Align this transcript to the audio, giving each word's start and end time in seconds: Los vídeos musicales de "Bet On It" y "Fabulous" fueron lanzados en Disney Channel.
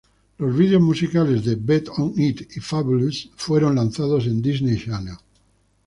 Los 0.39 0.57
vídeos 0.57 0.81
musicales 0.81 1.45
de 1.45 1.55
"Bet 1.57 1.87
On 1.95 2.11
It" 2.17 2.57
y 2.57 2.59
"Fabulous" 2.59 3.29
fueron 3.35 3.75
lanzados 3.75 4.25
en 4.25 4.41
Disney 4.41 4.75
Channel. 4.83 5.17